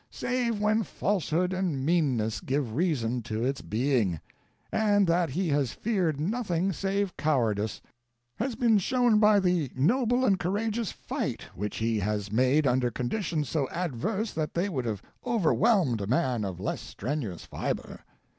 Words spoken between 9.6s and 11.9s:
noble and courageous fight which